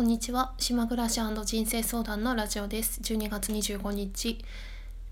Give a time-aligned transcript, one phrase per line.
[0.00, 0.54] こんにちは。
[0.56, 3.02] 島暮らし人生相談のラジオです。
[3.02, 4.42] 12月25日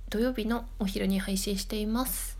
[0.08, 2.38] 土曜日のお昼に配信しています。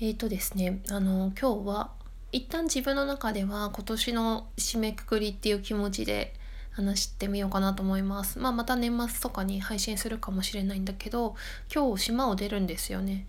[0.00, 1.92] えーとですねあの今日は
[2.32, 6.34] 一旦自分の中では今年の締めくくりっていう気持ちで
[6.72, 8.40] 話してみようかなと思います。
[8.40, 11.36] まあまた年末とかに配信するかもしれないんだけど
[11.72, 13.24] 今日島を出るんですよね。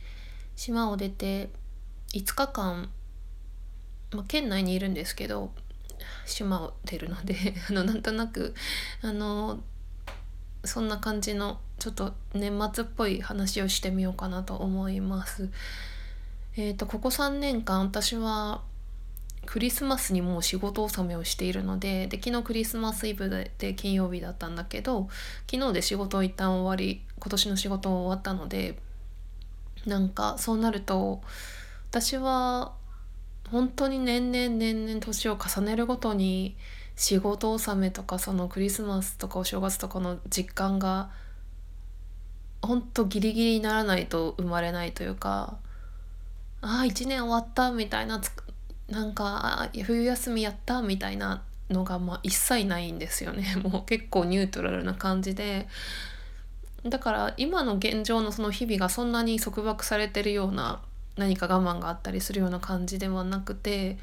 [0.56, 1.52] 島を出て
[2.16, 2.90] 5日間、
[4.12, 5.52] まあ、県内にいるんですけど
[6.26, 7.36] 島を出るので
[7.70, 8.54] あのなんとなく
[9.02, 9.60] あの
[10.64, 15.50] そんな感じのちょっと年末っぽい話をしてみようかなと思います。
[16.56, 18.61] えーと、ここ3年間私は
[19.46, 25.08] クリスマスにもう仕事納めをしているのでで昨日クリスマスイブで金曜日だったんだけど
[25.50, 28.78] 昨日で仕事を一旦終わり今年の仕事終わったので
[29.86, 31.21] なんかそうなると
[31.89, 32.73] 私は
[33.52, 36.55] 本当に年々年々年を重ねるごとに
[36.95, 41.09] 仕事納めとかそのクリスマスとかお正月とかの実感が
[42.61, 45.57] 本当ギリギリにならないと生まれないというか
[46.61, 48.19] ああ1年終わったみたいな
[48.89, 55.67] なんか冬休みやったみたいなのがまあ一切ないんですよねもう結構ニュートラルな感じで
[56.85, 60.81] だから今の現状のその日々がそんなに束縛されてるような
[61.17, 63.97] 何か我慢があったりするような感じではなくて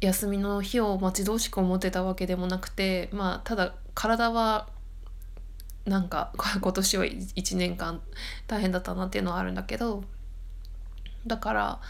[0.00, 4.68] 休みの日を待ち遠しく思ってたわけでもなくてまあただ体は
[5.84, 8.00] なんか 今年は1年間
[8.46, 10.04] 大変だったなっていうのはあるんだけど
[11.26, 11.80] だから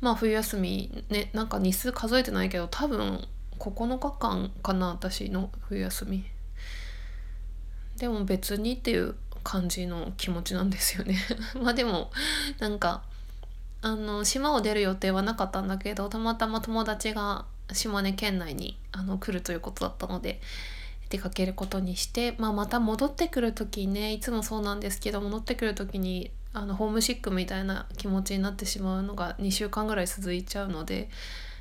[0.00, 3.26] まあ冬休みねなんか日数数えてないけど多分
[3.58, 6.24] 9日間かな私の冬休み。
[7.98, 11.18] でも別にっていう感じの気持ちなんですよね。
[11.60, 12.10] まあでも
[12.58, 13.02] なんか
[13.82, 20.40] あの島を出る予定はなかったんだけどたまたま友達が島根県内にあの来るということだったので
[21.08, 31.08] 出かけることにして、まあ、また戻ってくる時ねいつもそうなんですけど戻ってくる時にあのホームシックみたいな気持ちになってしまうのが2週間ぐらい続いちゃうので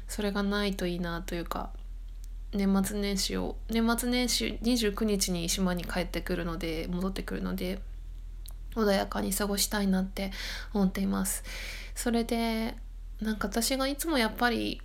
[0.07, 1.69] それがないといいなというか
[2.53, 7.79] 年末年始を年末年始29日に島に帰ってくるので戻ってくるので
[8.75, 10.31] 穏やかに過ごしたいなって
[10.73, 11.43] 思っています。
[11.99, 12.75] それで
[13.19, 14.81] なんか私がいつもやっぱり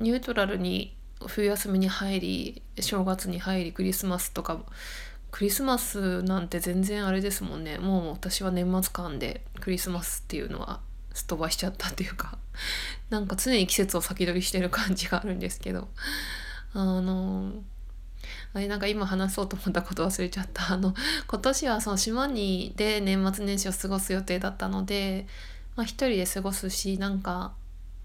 [0.00, 4.58] ニュートラルに冬休みに入り正月に入りクリスマスとか
[5.30, 7.78] クリスマスなんて全然あれですもんね。
[7.78, 10.80] もう私は年末間でクリスマスっていうのは
[11.14, 12.38] すっ飛ばしちゃったっていうか
[13.08, 15.86] なんか常に季節を先取りしてる感じがあるんですけど。
[16.72, 17.52] あの
[18.52, 20.72] あれなんか今話そうと思ったこと忘れちゃった。
[20.72, 20.92] あの
[21.28, 25.28] 今年はその島にで年末年始を過ごす予定だったので
[25.80, 27.54] まあ、一人で過ごすしなんか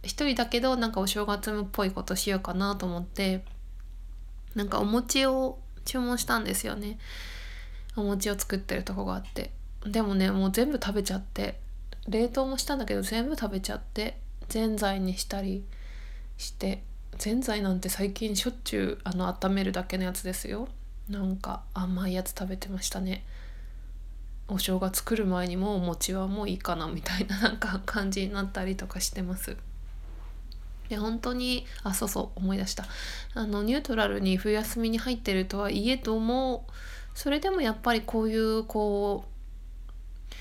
[0.02, 3.44] 一人だけどなんかお正月っぽいことしようかなと思って
[4.56, 6.97] なんかお餅を注文したんですよね。
[7.97, 9.52] お餅を作ってるとこがあって。
[9.85, 11.59] でもねもう全部食べちゃって
[12.08, 15.66] 冷凍もしたんだけど全部食べちゃってぜんざいにしたり
[16.38, 16.81] して
[17.18, 20.69] ぜんざいなんて最近しょっちゅうあの温めるだけのやつですよ。
[21.09, 23.25] なんか甘いやつ食べてましたね。
[24.47, 29.57] お正月来る前にもお餅はもういいかなみたいななんか感じになったりとかしてます。
[30.89, 32.85] で本当にあそうそう思い出した
[33.34, 36.67] あのニュートラルに冬休みに入ってるとはいえども
[37.16, 40.34] それでもやっぱりこういうこう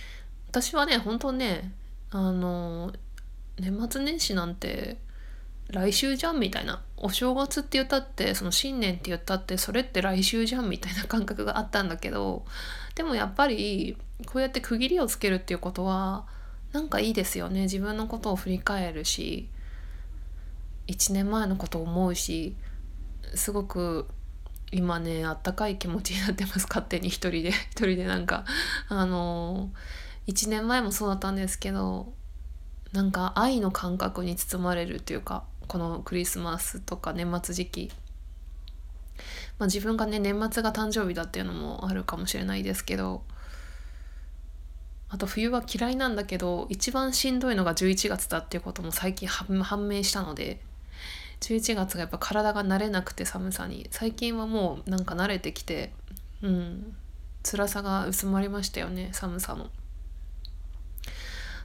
[0.50, 1.72] 私はね本当ね
[2.10, 2.92] あの
[3.58, 4.98] 年末年始なんて
[5.68, 12.44] 来週じゃんみたいなお正月って言ったってその新年って言ったってそれって来週じゃんみたいな感覚があったんだけど
[12.94, 16.26] でもやっぱりこうやって区切りをつけるっていうことは
[16.72, 17.62] なんかいいですよね。
[17.62, 19.48] 自分のことを振り返るし
[20.88, 22.56] 1年前のことを思うし
[23.34, 24.08] すごく
[24.72, 27.50] 今ねあったかい気持ちになってます勝手に一人で。
[27.70, 28.44] 一人でなんか
[28.88, 29.70] あの
[30.26, 32.12] 1年前もそうだったんですけど
[32.92, 37.90] なんか愛の感覚に包まれるっていうかこのクリスマスとか年末時期。
[39.58, 43.22] まあ、自分がね年末が誕生日だっていうのもあるかもしれないですけど。
[45.08, 50.60] あと冬は嫌いなんだけど一番しんどいのが11月だっていうことも最近判明したので。
[51.40, 53.86] 11月がやっぱ体が慣れなくて寒さに。
[53.90, 55.92] 最近はもうなんか慣れてきて
[56.42, 56.96] うん。
[57.42, 59.68] 辛さが薄まりましたよね寒さの。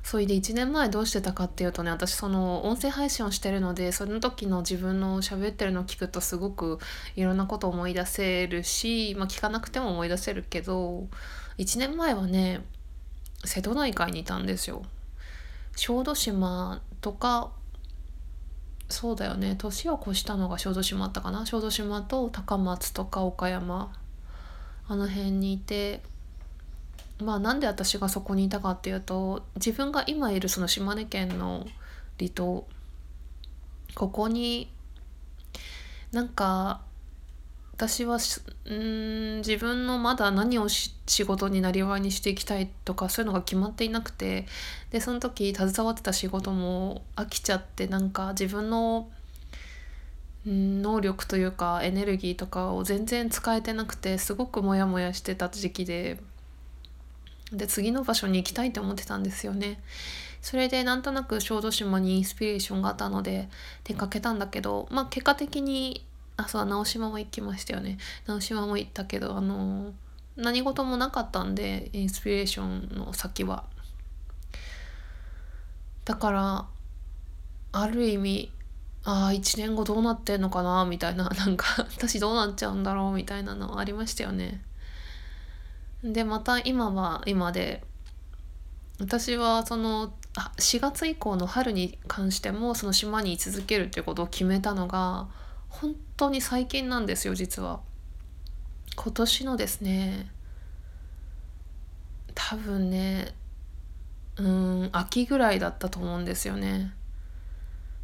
[0.04, 6.80] それで1年前どうしてたかっていうとね私その音声配信をしてるのでその時の自分の喋ってるのを聞くとすごく
[7.16, 11.07] いろんなこと思い出せるし、まあ、聞かなくても思い出せるけど
[11.57, 12.62] 1年前はね
[13.46, 14.84] 瀬戸内海にいたんですよ。
[15.75, 17.52] 小豆島とか
[18.90, 23.94] そうだよね年を越したのが小豆島あったかな小豆島と高松とか岡山
[24.88, 26.02] あの辺にいて
[27.19, 31.66] まあなんで私がそこにいたかっていうと自分が今いるその島根県の
[32.18, 32.66] 離島
[33.95, 34.71] ここに
[36.12, 36.81] なんか
[37.74, 38.18] 私は
[38.66, 40.94] うん自分のまだ何を仕
[41.24, 44.45] 事になりわいにしていきたいとかそういうのが決まっていなくて
[44.92, 49.10] でその時携わってた仕事も飽きちゃってなんか自分の
[50.45, 56.19] 能力というかエネルギーとかを全然使えてなくてすごくモヤモヤしてた時期で。
[57.51, 59.81] で次の場所に行きたいと思ってたんですよね。
[60.42, 63.50] それでなんとなく小豆島にインスピレーションがあったので
[63.84, 66.06] 出かけたんだけどまあ結果的に
[66.38, 67.98] あそう直島も行きましたよね。
[68.25, 69.94] 直島も行ったけどあの
[70.38, 73.66] 何事もなかったんでインスピレーションの先は。
[76.06, 76.66] だから
[77.72, 78.52] ある意味
[79.04, 81.30] ああ1年後どうなってんのかなみたいな。
[81.30, 81.66] なんか
[81.98, 84.62] 私どうなっちゃうんだろうみたいなのありましたよね。
[86.04, 87.84] でまた今は今で
[89.00, 90.13] 私はその
[90.57, 95.28] 4月以降の春に関してもその島に居続けるっていうことを決めたのが
[95.69, 97.81] 本当に最近なんですよ実は。
[98.96, 100.30] 今年のですね
[102.36, 103.34] 多分ね
[104.38, 106.94] うん秋ぐらいだったと思うんですよね。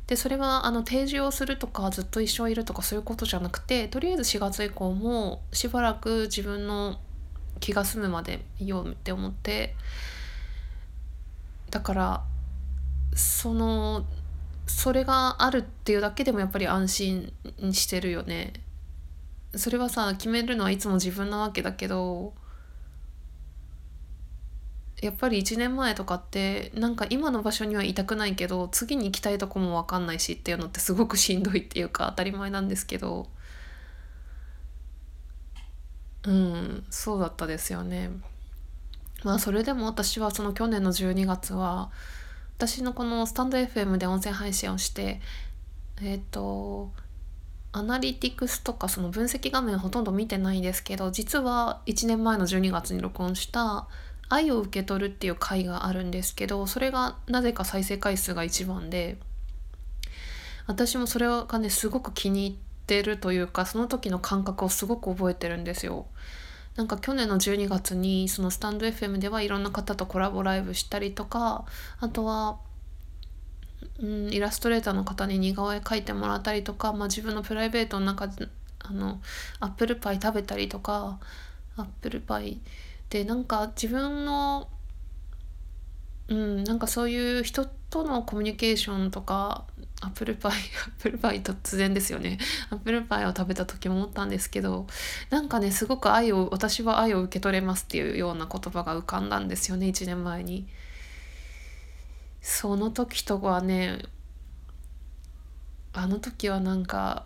[0.07, 6.99] でそれはあの定住をするとかずっと一緒いるとかそういうことじゃなくてとりあえず4月以降もしばらく自分の
[7.59, 9.75] 気が済むまでいようって思って
[11.71, 12.23] だから
[13.15, 14.05] その
[14.67, 17.33] それがあるっていうだけでもやっぱり安心
[17.71, 18.53] してるよね。
[19.55, 22.33] それはさ決めるのはいつも自分なわけだけど
[25.01, 33.27] やっぱり1年前とかってなんか今の場所にはいたくないけど次に行きたいとこも分かんないしっていうのってすごくしんどいっていうか当たり前なんですけど
[36.27, 38.09] うんそうだったですよね。
[39.23, 41.89] まあそれでも私はその去年の12月は
[42.57, 45.21] 私のこのスタンド FM で音声配信をして
[46.01, 46.91] えっ、ー、と
[47.71, 53.87] アナリティクスとかその分析画面ほとんど見てないですけど実は1年前の12月に録音した
[54.29, 59.17] 「愛を受け取る」っていう回があるんですけどそれがなぜか再生回数が一番で
[60.67, 62.57] 私もそれがねすごく気に入っ
[62.87, 66.05] てるというかその時の感覚をすごく覚えてるんですよ。
[66.75, 71.65] なんか去年の12月にそのスタンド FM ではいろんな方とコラボライブしたりとか
[71.99, 72.57] あとは、
[73.99, 78.49] うん、イラストレーターの方に似顔絵描いてもらったりとか、まあ、自分のプライベートの中で
[78.79, 79.21] あの
[79.61, 81.17] アップルパイ食べたりとか
[81.77, 82.59] アップルパイ
[83.09, 84.67] でなんか自分の
[86.27, 89.65] うんなんかそういう人とのコミュニケーションとか
[90.05, 90.59] アップルパイアッ
[90.99, 92.37] プルパイ突然ですよね。
[92.69, 94.87] アップルパイを食べた時も思ったんですけど
[95.29, 100.67] なんかねすごく愛を私は愛を受け取れますっていうような言葉が浮かんだんですよね1年前に。
[102.41, 104.03] その時とはね
[105.93, 107.25] あの時はなんか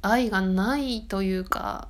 [0.00, 1.88] 愛がないというか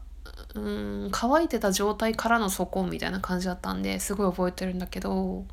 [0.55, 5.45] うん乾いてた状態からの底みたいな感じだったんですごい覚えてるんだけど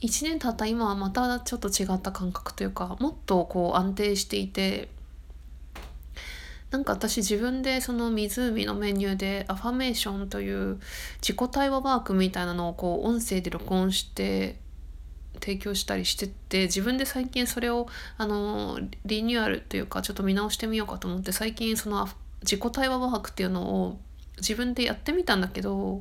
[0.00, 4.88] 1年経った今はまたちょっと違った感覚というかもっとこう安定していて
[6.70, 10.78] なんか私自分でその湖のメニューでアファメーションという
[11.20, 14.56] 自己対話ワークみたいなのをこう音声で録音して
[15.40, 17.88] 提供したりしてって自分で最近それを
[18.18, 22.08] あのリニューアルというかちょっと見直してみようかと思って最近その
[22.42, 23.98] 自己対話ワークっていうのを
[24.36, 26.00] 自分でやってみたんだけど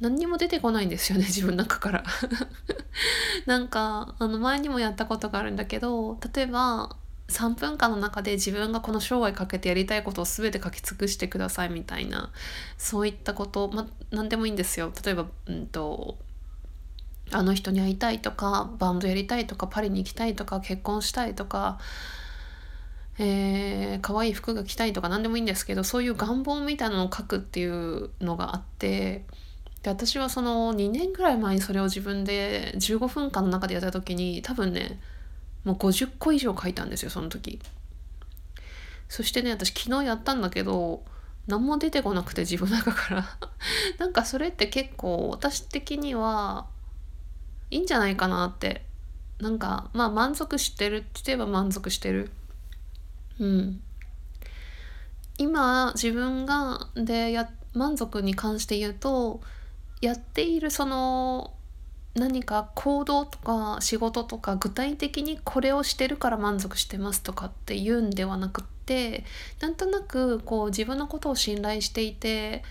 [0.00, 2.04] 何にも出てこないんですよね 自分の中から。
[3.46, 6.96] なんかあの前にもやったことがあるんだけど例えば
[7.28, 12.30] 3分間の中で自分がこの生涯かけてやりたいことを全て書き尽くしてくださいみたいな
[12.78, 14.92] そういったことま何でもいいんですよ。
[15.04, 16.18] 例えばうんと
[17.30, 21.78] あの人に会いたいとかバンドやりたいとかパリに行きたいとか結婚したいとか
[23.18, 29.24] えー、可愛い服が着たいとか何でもいいんですけどそういう願望みたいなのを書くっていうのがあって
[29.82, 34.98] で私はその2年ぐらい前にそれを自分で15分間の中でやった時に多分ね
[35.64, 37.60] もう50個以上書いたんですよその時。
[39.08, 41.02] そしてね私昨日やったんだけど
[41.46, 43.38] 何も出てこなくて自分の中から。
[43.98, 46.66] なんかそれって結構私的には
[47.70, 48.84] いいんじゃないかなって。
[49.40, 52.30] なんかまあ満足してるって言えば満足してる。
[53.38, 53.80] うん。
[55.38, 59.40] 今自分がでや満足に関して言うと
[60.00, 61.54] やっているその
[62.14, 69.24] 何か行動とか仕事とか具体的にこれをしてるから満足してますとかっていうんではなくって
[69.60, 72.64] なんとなくこう自分のことを信頼していて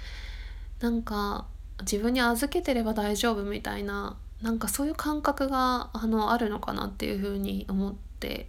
[0.80, 1.46] なんか
[1.82, 8.48] 自分に預けてれば大丈夫みたいななんかそういう感覚があのあるのかなっていうふうに思って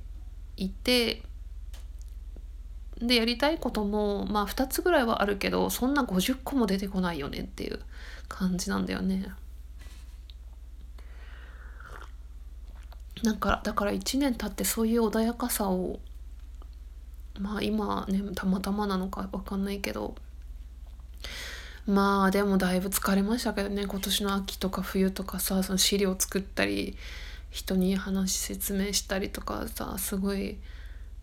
[0.57, 1.23] いて
[3.01, 7.81] でやりたいこともまあ2つぐらいはあるけどそんな50個も出てこないよねっていう
[8.29, 9.27] 感じなんだよね。
[13.23, 15.99] なんかだから1年経ってそういう穏やかさを
[17.41, 20.15] まあ今ねたまたまなのか分かんないけど
[21.87, 26.97] まあでもだいぶ疲れましたけどね今年の秋とか冬とかさその資料作ったり
[27.51, 30.59] 人に話説明したりとかさすごい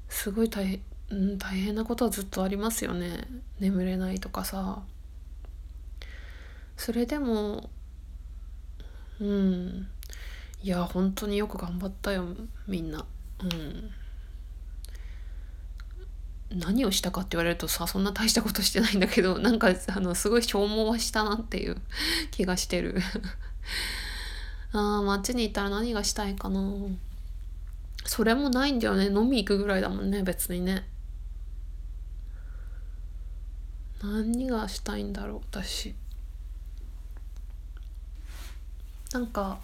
[0.10, 0.82] すごい大変、
[1.16, 3.26] うん、大変なことはずっとありますよね。
[3.62, 4.84] 眠れないとかさ。
[6.76, 7.70] それでも
[9.22, 9.88] うん。
[10.62, 12.26] いや本当によく頑張ったよ
[12.68, 13.06] みんな。
[13.42, 13.92] うん。
[16.60, 21.78] 何をしたかって言われるとさそんな大したことしてないんだけどなんかあのすごい消耗はしたなっていう
[22.32, 22.98] 気がしてる。
[24.74, 26.60] ああ街に行ったら何がしたいかな。
[28.06, 29.06] それもないんだよね。
[29.06, 30.86] 飲み行くぐらいだもんね別にね。
[34.04, 35.96] 何がしたいんだろう私。
[39.14, 39.60] なんか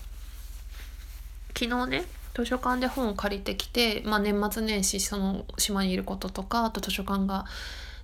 [1.57, 7.45] 昨日ね図書館で本を借りてきて、まあ、年末年始その島にいることとかあと図書館が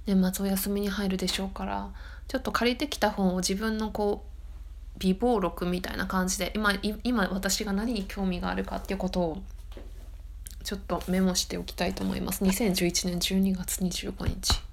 [0.05, 1.89] 年末お休みに入るでしょうから
[2.27, 4.25] ちょっと借りてきた本を自分のこ
[4.99, 9.37] う備忘録みたいな感じで今今私が何に興味があるかっていうことを
[10.63, 12.43] ちょっとメモしておきたいと思います。
[12.43, 14.66] 2011年12月25日。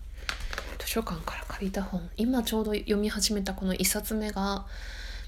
[0.85, 2.09] 図書館から借りた本。
[2.17, 4.67] 今ちょうど読み始めたこの1冊目が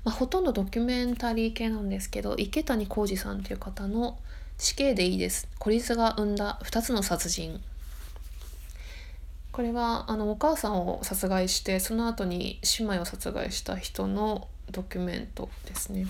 [0.07, 4.17] まあ、ほとんどドキュメンタリー系なんですけど池谷浩二さんっていう方の
[4.57, 5.49] 「死刑でいいです。
[5.59, 7.61] 孤立が生んだ2つの殺人」
[9.51, 16.07] これはあのお母さんを殺害してその後に姉妹を殺害した人のドキュメントですね。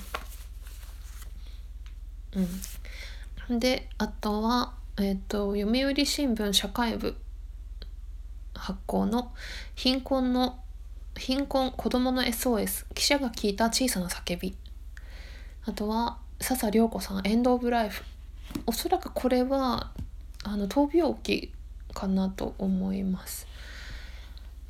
[3.49, 7.17] うん、であとは、えーと読売新聞社会部
[8.57, 9.33] 発行の
[9.75, 10.59] 「貧困の
[11.17, 14.57] 貧困子供の SOS 記者が聞いた小さな叫び。
[15.65, 18.05] あとは笹涼子さんエンド・オブ・ライフ。
[18.67, 19.91] おそらくこれは
[20.45, 21.53] あの闘病記
[21.93, 23.47] かなと思います。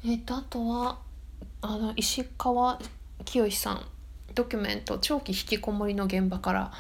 [0.04, 0.98] えっ、とあとは
[1.60, 2.78] あの石川
[3.24, 3.86] 清さん
[4.34, 6.72] ドキュメント「長期引きこもりの現場から」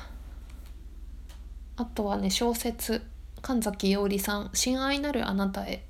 [1.76, 3.04] あとはね小説
[3.42, 5.84] 神崎伊織さん「親愛なるあなたへ」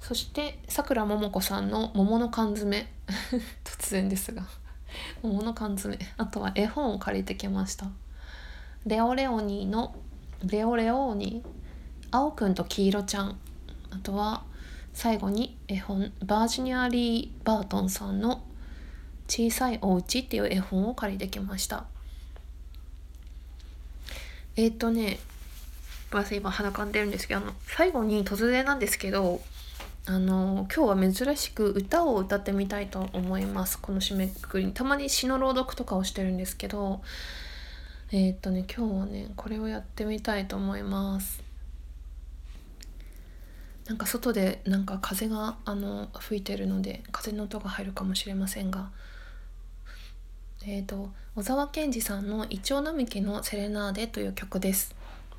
[0.00, 2.90] そしてさくらももこさんの「桃の缶詰」
[3.64, 4.44] 突然ですが。
[5.22, 5.98] 桃の缶詰。
[6.16, 7.86] あとは絵本を借りてきました。
[8.86, 9.94] レオレオニーの
[10.44, 11.48] レオレオーニー。
[12.10, 13.38] 青くんと黄色ちゃん。
[13.90, 14.42] あとは
[14.92, 16.12] 最後に絵本。
[16.24, 18.44] バージニア・リー・バートンさんの
[19.28, 21.84] 「小さいおうち」っていう絵本を借りてきました。
[24.56, 25.20] えっ、ー、とね
[26.10, 29.40] 私今鼻かんでるんですけどあの最後に突然なんですけど
[30.10, 33.78] あの今日は珍しく歌を歌ってみたいと思います。
[33.78, 34.72] この締めくくりに。
[34.72, 37.00] たまに詩の朗読とかをしてるんですけど。
[38.10, 41.40] えー、っとね今日はねこれをやってみたいと思います。
[43.86, 48.90] なんか外でなんか風があの吹いてるので風の音が入るかもしれませんが。
[50.66, 54.92] えーと、小沢健二さんの「イチョウ並木のセレナーデ」という曲です。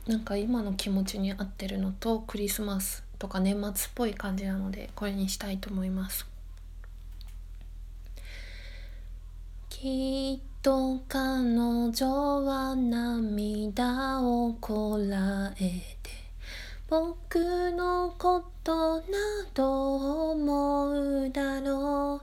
[0.07, 6.25] なんか今の気持ちに合ってるのとクリスマスとか年末っぽい感じなのでこれにしたいと思います。
[9.69, 15.69] きっと彼女は涙をこらえ
[16.01, 16.09] て
[16.89, 19.03] 僕のことな
[19.53, 22.21] ど思うだろ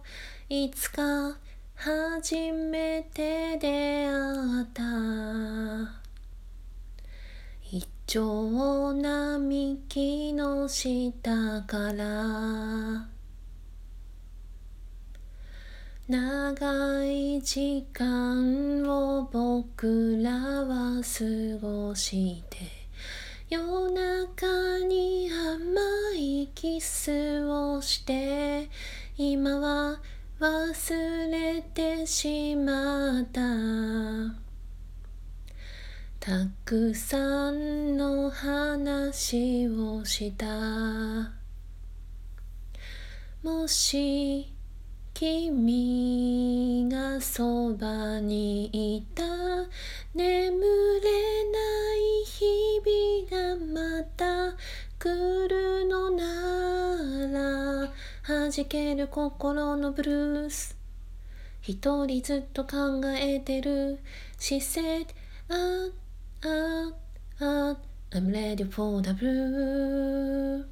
[0.50, 0.52] う。
[0.52, 1.38] いつか
[1.76, 5.97] 初めて出会った。
[8.10, 13.06] 城並木の下から
[16.08, 22.56] 長い時間を僕らは過ごして
[23.50, 28.70] 夜中に甘いキスをして
[29.18, 30.00] 今は
[30.40, 34.47] 忘れてしまった。
[36.28, 40.44] たくさんの話をした。
[43.42, 44.52] もし
[45.14, 48.66] 君がそばに
[48.97, 49.25] いた。
[50.14, 50.61] 眠
[51.00, 51.58] れな
[51.97, 54.54] い日々がまた。
[54.99, 57.92] 来るのなら。
[58.23, 60.76] 弾ける心のブルース。
[61.62, 63.99] 一人ずっと考えてる。
[64.38, 65.06] She said,
[65.49, 65.90] ah,
[66.45, 66.92] ah,
[67.40, 67.76] ah,
[68.12, 70.64] I'm ready for the blue.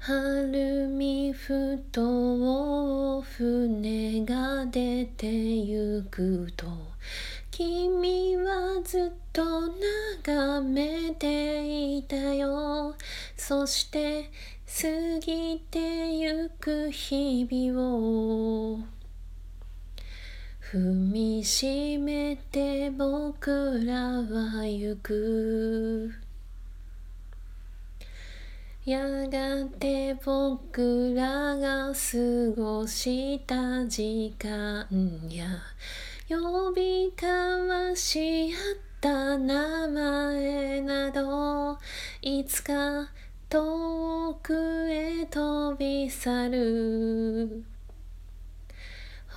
[0.00, 6.66] 春見ふと船が出てゆくと
[7.50, 9.44] 君はずっと
[10.24, 12.94] 眺めていたよ。
[13.36, 14.30] そして
[14.66, 14.88] 過
[15.20, 18.97] ぎてゆく日々を。
[20.70, 26.12] 踏みしめて僕らは行く。
[28.84, 34.86] やがて僕らが過ごした時間
[35.30, 35.46] や。
[36.28, 37.32] 呼び交
[37.66, 38.58] わし合っ
[39.00, 41.78] た名前など
[42.20, 43.08] いつか
[43.48, 44.52] 遠く
[44.90, 47.77] へ飛び去る。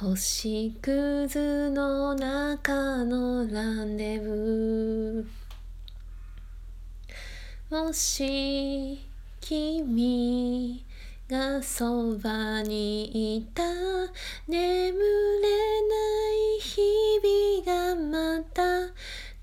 [0.01, 7.75] 星屑の中のランデブー。
[7.85, 8.99] もし
[9.39, 10.83] 君
[11.29, 13.61] がそばにいた
[14.47, 14.91] 眠れ
[15.87, 15.95] な
[16.57, 18.63] い日々がまた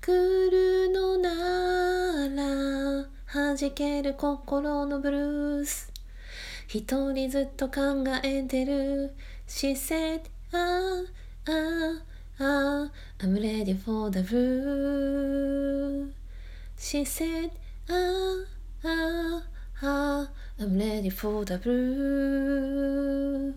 [0.01, 5.93] 来るのなら弾ける心のブルース。
[6.67, 9.15] 一人ずっと考えてる。
[9.47, 11.01] She said, ah,
[11.47, 11.97] ah,
[12.39, 12.89] ah,
[13.21, 16.11] I'm ready for the blue.
[16.77, 17.51] She said,
[17.89, 18.45] ah,
[18.83, 19.43] ah,
[19.83, 20.27] ah,
[20.59, 23.53] I'm ready for the blue.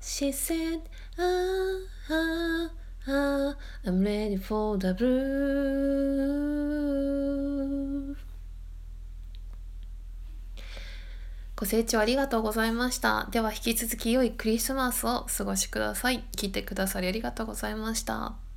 [0.00, 1.78] She said, ah,
[2.10, 2.70] ah,
[3.08, 6.32] ah, I'm ready for the blue
[11.62, 13.28] ご清聴ありがとうございました。
[13.30, 16.24] では引き続き良いクリスマスをお過ごしください。
[16.36, 18.51] 聞いてくださりありがとうございました。